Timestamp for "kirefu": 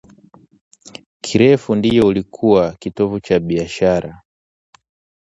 1.21-1.75